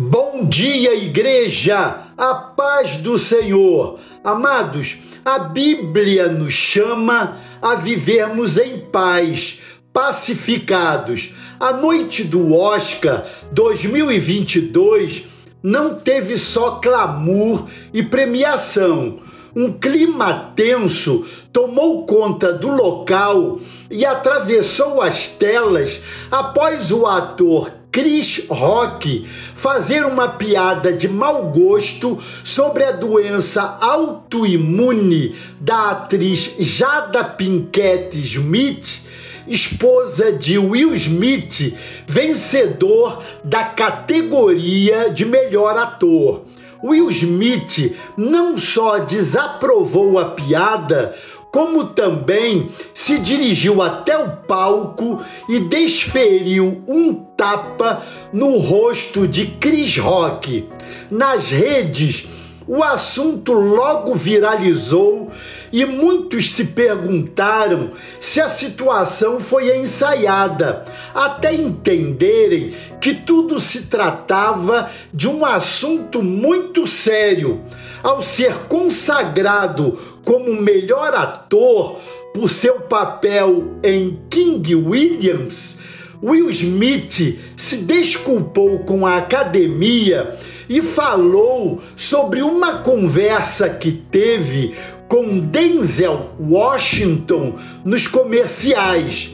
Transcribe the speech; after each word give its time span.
Bom 0.00 0.44
dia, 0.44 0.94
igreja! 0.94 2.04
A 2.16 2.32
paz 2.32 2.98
do 2.98 3.18
Senhor! 3.18 3.98
Amados, 4.22 4.98
a 5.24 5.40
Bíblia 5.40 6.28
nos 6.28 6.52
chama 6.52 7.36
a 7.60 7.74
vivermos 7.74 8.58
em 8.58 8.78
paz, 8.78 9.58
pacificados. 9.92 11.34
A 11.58 11.72
noite 11.72 12.22
do 12.22 12.54
Oscar 12.54 13.26
2022 13.50 15.24
não 15.60 15.96
teve 15.96 16.38
só 16.38 16.76
clamor 16.76 17.66
e 17.92 18.00
premiação. 18.00 19.18
Um 19.56 19.72
clima 19.72 20.52
tenso 20.54 21.24
tomou 21.52 22.04
conta 22.04 22.52
do 22.52 22.68
local 22.68 23.58
e 23.90 24.04
atravessou 24.04 25.00
as 25.00 25.28
telas 25.28 26.00
após 26.30 26.92
o 26.92 27.06
ator 27.06 27.72
Chris 27.90 28.44
Rock 28.48 29.26
fazer 29.54 30.04
uma 30.04 30.28
piada 30.28 30.92
de 30.92 31.08
mau 31.08 31.50
gosto 31.50 32.18
sobre 32.44 32.84
a 32.84 32.92
doença 32.92 33.62
autoimune 33.80 35.34
da 35.58 35.92
atriz 35.92 36.54
Jada 36.58 37.24
Pinkett 37.24 38.18
Smith, 38.18 39.02
esposa 39.46 40.30
de 40.30 40.58
Will 40.58 40.94
Smith, 40.94 41.74
vencedor 42.06 43.22
da 43.42 43.64
categoria 43.64 45.08
de 45.10 45.24
melhor 45.24 45.76
ator. 45.76 46.42
Will 46.82 47.10
Smith 47.10 47.96
não 48.16 48.56
só 48.56 48.98
desaprovou 48.98 50.18
a 50.18 50.26
piada, 50.26 51.14
como 51.50 51.84
também 51.84 52.68
se 52.92 53.18
dirigiu 53.18 53.80
até 53.82 54.18
o 54.18 54.36
palco 54.36 55.22
e 55.48 55.60
desferiu 55.60 56.82
um 56.86 57.14
tapa 57.14 58.02
no 58.32 58.58
rosto 58.58 59.26
de 59.26 59.46
Chris 59.46 59.96
Rock. 59.96 60.68
Nas 61.10 61.50
redes, 61.50 62.26
o 62.68 62.82
assunto 62.82 63.54
logo 63.54 64.14
viralizou 64.14 65.32
e 65.72 65.86
muitos 65.86 66.50
se 66.50 66.64
perguntaram 66.64 67.92
se 68.20 68.42
a 68.42 68.48
situação 68.48 69.40
foi 69.40 69.74
ensaiada, 69.78 70.84
até 71.14 71.54
entenderem 71.54 72.74
que 73.00 73.14
tudo 73.14 73.58
se 73.58 73.86
tratava 73.86 74.90
de 75.12 75.26
um 75.26 75.46
assunto 75.46 76.22
muito 76.22 76.86
sério. 76.86 77.62
Ao 78.02 78.20
ser 78.20 78.54
consagrado 78.68 79.98
como 80.22 80.60
melhor 80.60 81.14
ator 81.14 81.96
por 82.34 82.50
seu 82.50 82.82
papel 82.82 83.78
em 83.82 84.20
King 84.28 84.74
Williams, 84.74 85.78
Will 86.22 86.50
Smith 86.50 87.38
se 87.56 87.76
desculpou 87.78 88.80
com 88.80 89.06
a 89.06 89.18
academia 89.18 90.36
e 90.68 90.82
falou 90.82 91.80
sobre 91.94 92.42
uma 92.42 92.82
conversa 92.82 93.68
que 93.70 93.92
teve 93.92 94.74
com 95.06 95.40
Denzel 95.40 96.30
Washington 96.38 97.54
nos 97.84 98.06
comerciais. 98.06 99.30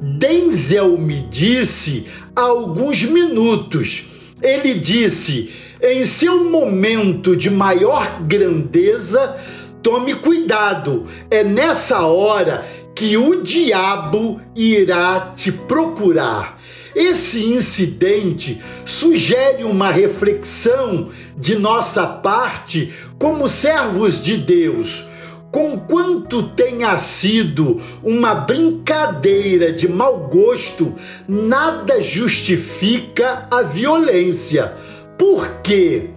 Denzel 0.00 0.96
me 0.98 1.20
disse 1.30 2.06
há 2.34 2.42
alguns 2.42 3.02
minutos. 3.04 4.08
Ele 4.40 4.74
disse: 4.74 5.50
em 5.82 6.04
seu 6.04 6.44
momento 6.44 7.36
de 7.36 7.50
maior 7.50 8.22
grandeza, 8.22 9.36
tome 9.82 10.14
cuidado, 10.14 11.06
é 11.30 11.44
nessa 11.44 12.06
hora 12.06 12.64
que 12.94 13.16
o 13.16 13.42
diabo 13.42 14.40
irá 14.54 15.32
te 15.34 15.50
procurar. 15.50 16.58
Esse 16.94 17.44
incidente 17.44 18.62
sugere 18.84 19.64
uma 19.64 19.90
reflexão 19.90 21.08
de 21.36 21.56
nossa 21.56 22.06
parte 22.06 22.94
como 23.18 23.48
servos 23.48 24.22
de 24.22 24.36
Deus. 24.36 25.04
Conquanto 25.50 26.48
tenha 26.50 26.96
sido 26.98 27.80
uma 28.02 28.34
brincadeira 28.34 29.72
de 29.72 29.88
mau 29.88 30.28
gosto, 30.28 30.94
nada 31.28 32.00
justifica 32.00 33.48
a 33.50 33.62
violência. 33.62 34.72
Por 35.18 35.60
quê? 35.62 36.10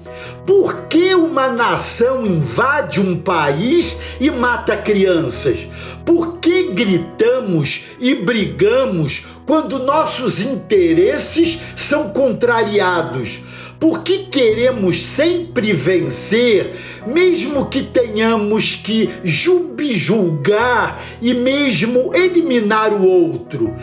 Por 0.45 0.87
que 0.87 1.13
uma 1.13 1.47
nação 1.49 2.25
invade 2.25 2.99
um 2.99 3.17
país 3.17 3.97
e 4.19 4.31
mata 4.31 4.75
crianças? 4.75 5.67
Por 6.05 6.37
que 6.37 6.71
gritamos 6.71 7.85
e 7.99 8.15
brigamos 8.15 9.25
quando 9.45 9.79
nossos 9.79 10.41
interesses 10.41 11.59
são 11.75 12.09
contrariados? 12.09 13.41
Por 13.79 14.01
que 14.01 14.19
queremos 14.25 15.03
sempre 15.03 15.71
vencer, 15.71 16.73
mesmo 17.05 17.67
que 17.67 17.83
tenhamos 17.83 18.73
que 18.73 19.09
julgar 19.23 20.99
e 21.21 21.33
mesmo 21.35 22.11
eliminar 22.15 22.91
o 22.91 23.05
outro? 23.05 23.75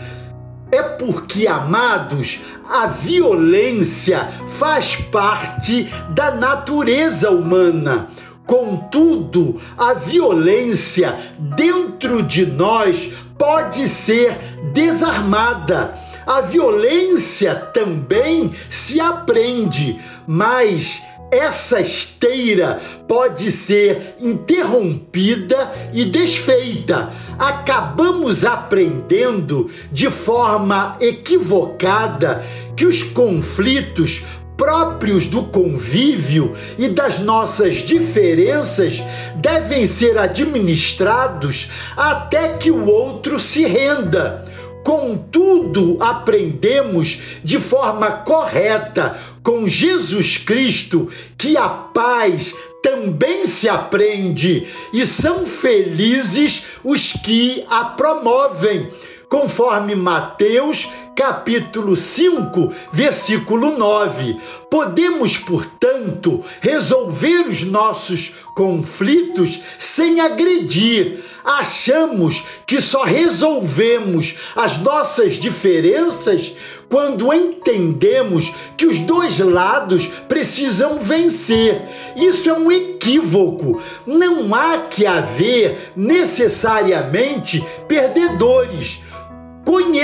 É 0.75 0.83
porque, 0.83 1.47
amados, 1.47 2.41
a 2.69 2.85
violência 2.85 4.27
faz 4.45 4.97
parte 4.97 5.89
da 6.09 6.31
natureza 6.31 7.31
humana. 7.31 8.09
Contudo, 8.45 9.55
a 9.77 9.93
violência 9.93 11.17
dentro 11.39 12.21
de 12.21 12.45
nós 12.45 13.09
pode 13.37 13.87
ser 13.87 14.37
desarmada. 14.73 15.97
A 16.27 16.41
violência 16.41 17.55
também 17.55 18.51
se 18.69 18.99
aprende, 18.99 19.97
mas 20.27 21.01
essa 21.31 21.79
esteira 21.79 22.79
pode 23.07 23.51
ser 23.51 24.15
interrompida 24.19 25.71
e 25.93 26.05
desfeita. 26.05 27.11
Acabamos 27.37 28.45
aprendendo 28.45 29.69
de 29.91 30.09
forma 30.09 30.97
equivocada 31.01 32.43
que 32.75 32.85
os 32.85 33.03
conflitos 33.03 34.23
próprios 34.57 35.25
do 35.25 35.43
convívio 35.43 36.55
e 36.77 36.87
das 36.87 37.19
nossas 37.19 37.77
diferenças 37.77 39.03
devem 39.35 39.85
ser 39.85 40.17
administrados 40.17 41.69
até 41.95 42.53
que 42.57 42.71
o 42.71 42.85
outro 42.85 43.39
se 43.39 43.65
renda. 43.65 44.44
Contudo, 44.85 45.97
aprendemos 45.99 47.19
de 47.43 47.59
forma 47.59 48.11
correta 48.19 49.19
com 49.41 49.67
Jesus 49.67 50.37
Cristo 50.37 51.09
que 51.35 51.57
a 51.57 51.67
paz 51.67 52.53
também 52.83 53.45
se 53.45 53.67
aprende 53.67 54.67
e 54.93 55.03
são 55.03 55.43
felizes 55.43 56.65
os 56.83 57.13
que 57.13 57.65
a 57.67 57.85
promovem 57.85 58.87
conforme 59.35 59.95
Mateus 59.95 60.87
capítulo 61.13 61.93
5, 61.93 62.71
versículo 62.89 63.77
9. 63.77 64.37
Podemos, 64.69 65.37
portanto, 65.37 66.41
resolver 66.61 67.45
os 67.45 67.63
nossos 67.63 68.33
conflitos 68.53 69.59
sem 69.77 70.21
agredir. 70.21 71.21
Achamos 71.43 72.45
que 72.65 72.79
só 72.79 73.03
resolvemos 73.03 74.35
as 74.55 74.77
nossas 74.77 75.33
diferenças 75.33 76.53
quando 76.89 77.33
entendemos 77.33 78.53
que 78.77 78.85
os 78.85 78.99
dois 78.99 79.37
lados 79.39 80.07
precisam 80.29 80.97
vencer. 80.99 81.81
Isso 82.15 82.49
é 82.49 82.53
um 82.53 82.71
equívoco. 82.71 83.81
Não 84.05 84.55
há 84.55 84.77
que 84.79 85.05
haver 85.05 85.91
necessariamente 85.95 87.63
perdedores 87.87 89.03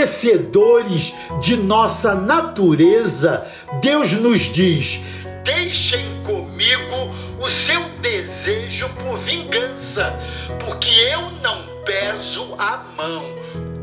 conhecedores 0.01 1.13
de 1.39 1.55
nossa 1.57 2.15
natureza, 2.15 3.45
Deus 3.81 4.13
nos 4.13 4.41
diz: 4.41 4.99
deixem 5.43 6.23
comigo 6.23 7.13
o 7.39 7.47
seu 7.47 7.83
desejo 8.01 8.89
por 8.89 9.19
vingança, 9.19 10.15
porque 10.65 10.89
eu 10.89 11.29
não 11.43 11.83
peso 11.85 12.55
a 12.57 12.83
mão, 12.97 13.23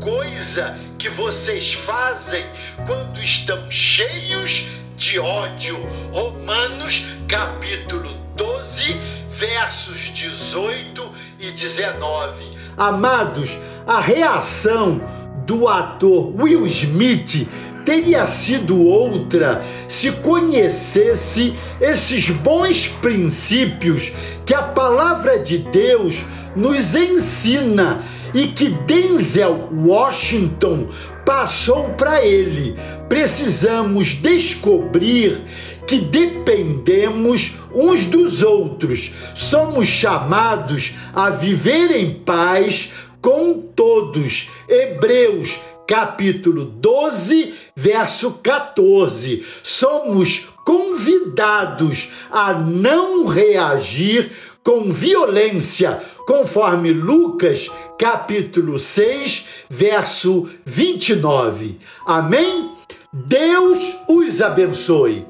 coisa 0.01 0.77
que 0.97 1.09
vocês 1.09 1.73
fazem 1.73 2.45
quando 2.85 3.21
estão 3.21 3.71
cheios 3.71 4.65
de 4.97 5.19
ódio. 5.19 5.77
Romanos 6.11 7.05
capítulo 7.29 8.09
12, 8.35 8.97
versos 9.31 10.11
18 10.13 11.11
e 11.39 11.51
19. 11.51 12.57
Amados, 12.75 13.57
a 13.87 14.01
reação 14.01 15.01
do 15.49 15.67
ator 15.67 16.31
Will 16.39 16.67
Smith 16.67 17.47
teria 17.83 18.27
sido 18.27 18.85
outra 18.85 19.65
se 19.87 20.11
conhecesse 20.11 21.55
esses 21.81 22.29
bons 22.29 22.87
princípios 22.87 24.11
que 24.45 24.53
a 24.53 24.61
palavra 24.61 25.39
de 25.39 25.57
Deus 25.57 26.23
nos 26.55 26.93
ensina 26.93 28.03
e 28.31 28.45
que 28.45 28.69
Denzel 28.69 29.69
Washington 29.73 30.87
passou 31.25 31.89
para 31.89 32.23
ele. 32.23 32.75
Precisamos 33.07 34.13
descobrir 34.13 35.41
que 35.87 35.99
dependemos 35.99 37.55
uns 37.73 38.05
dos 38.05 38.43
outros. 38.43 39.13
Somos 39.33 39.87
chamados 39.87 40.93
a 41.11 41.31
viver 41.31 41.89
em 41.89 42.13
paz 42.13 42.91
com 43.21 43.61
todos. 43.75 44.49
Hebreus 44.67 45.59
capítulo 45.87 46.65
12, 46.65 47.53
verso 47.75 48.33
14. 48.43 49.45
Somos 49.63 50.49
convidados 50.63 52.09
a 52.31 52.53
não 52.53 53.25
reagir 53.25 54.31
com 54.63 54.91
violência, 54.91 55.99
conforme 56.27 56.91
Lucas 56.91 57.71
capítulo 57.97 58.77
6, 58.77 59.47
verso 59.67 60.47
29. 60.63 61.79
Amém? 62.05 62.71
Deus 63.11 63.95
os 64.07 64.41
abençoe. 64.41 65.25